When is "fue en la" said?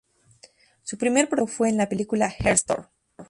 1.57-1.87